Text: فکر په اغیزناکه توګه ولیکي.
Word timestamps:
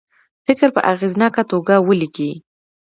فکر 0.45 0.67
په 0.75 0.81
اغیزناکه 0.93 1.43
توګه 1.51 1.75
ولیکي. 1.87 2.31